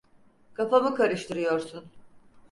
[0.53, 1.83] Kafamı karıştırıyorsun.